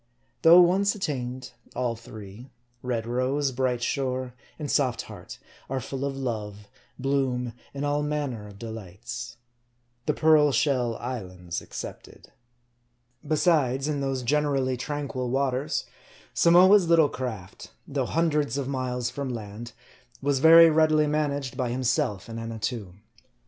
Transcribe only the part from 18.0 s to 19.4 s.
hundreds of miles from